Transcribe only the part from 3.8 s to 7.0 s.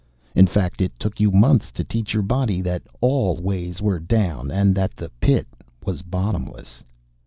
were down and that the pit was bottomless.